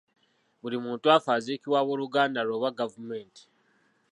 Buli 0.61 0.77
muntu 0.85 1.05
afa 1.15 1.31
aziikibwa 1.37 1.77
abooluganda 1.79 2.39
lwe 2.43 2.55
oba 2.57 2.77
gavumenti. 2.79 3.43